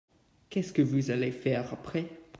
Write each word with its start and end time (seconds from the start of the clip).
Qu’est-ce 0.49 0.73
que 0.73 0.81
vous 0.81 1.11
allez 1.11 1.31
faire 1.31 1.71
après? 1.73 2.07